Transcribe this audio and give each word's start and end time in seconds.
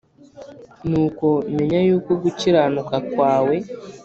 Nuko 0.89 1.27
menya 1.55 1.79
yuko 1.87 2.11
gukiranuka 2.23 2.95
kwawe 3.09 3.55